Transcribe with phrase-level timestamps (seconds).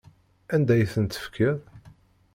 [0.53, 1.57] Anda ay ten-tefkiḍ?